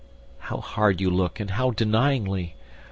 [0.39, 2.55] How hard you look and how denyingly!